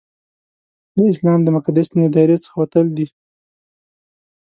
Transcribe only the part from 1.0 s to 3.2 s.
اسلام د مقدس دین له دایرې څخه وتل دي.